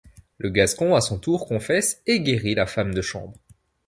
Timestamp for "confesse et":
1.47-2.21